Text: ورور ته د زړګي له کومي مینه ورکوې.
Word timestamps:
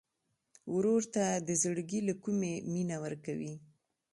ورور 0.73 1.01
ته 1.13 1.25
د 1.47 1.49
زړګي 1.61 1.99
له 2.07 2.13
کومي 2.23 2.53
مینه 2.73 2.97
ورکوې. 3.03 3.53